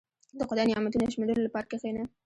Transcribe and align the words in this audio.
•د 0.39 0.41
خدای 0.49 0.65
نعمتونه 0.69 1.05
شمیرلو 1.13 1.45
لپاره 1.47 1.69
کښېنه. 1.71 2.03